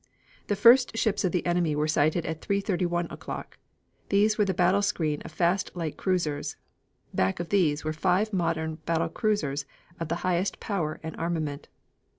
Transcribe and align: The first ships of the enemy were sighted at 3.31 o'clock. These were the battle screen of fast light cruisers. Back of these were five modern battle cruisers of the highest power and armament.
The 0.47 0.55
first 0.55 0.97
ships 0.97 1.23
of 1.23 1.31
the 1.31 1.45
enemy 1.45 1.75
were 1.75 1.87
sighted 1.87 2.25
at 2.25 2.41
3.31 2.41 3.11
o'clock. 3.11 3.59
These 4.09 4.35
were 4.35 4.45
the 4.45 4.51
battle 4.51 4.81
screen 4.81 5.21
of 5.21 5.31
fast 5.31 5.69
light 5.75 5.95
cruisers. 5.95 6.55
Back 7.13 7.39
of 7.39 7.49
these 7.49 7.83
were 7.85 7.93
five 7.93 8.33
modern 8.33 8.77
battle 8.87 9.09
cruisers 9.09 9.67
of 9.99 10.07
the 10.07 10.15
highest 10.25 10.59
power 10.59 10.99
and 11.03 11.15
armament. 11.17 11.67